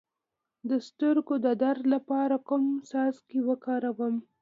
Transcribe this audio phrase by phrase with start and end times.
[0.69, 4.15] د سترګو د درد لپاره کوم څاڅکي وکاروم؟